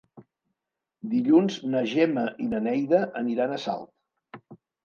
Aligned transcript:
Dilluns 1.11 1.59
na 1.75 1.83
Gemma 1.93 2.25
i 2.47 2.49
na 2.55 2.63
Neida 2.69 3.03
aniran 3.23 3.55
a 3.59 3.63
Salt. 3.67 4.53